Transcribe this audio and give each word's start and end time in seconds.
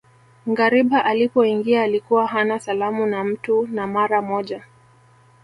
Ngariba 0.49 1.05
alipoingia 1.05 1.83
alikuwa 1.83 2.27
hana 2.27 2.59
salamu 2.59 3.05
na 3.05 3.23
mtu 3.23 3.67
na 3.67 3.87
mara 3.87 4.21
moja 4.21 4.63